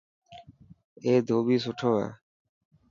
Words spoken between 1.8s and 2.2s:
هي.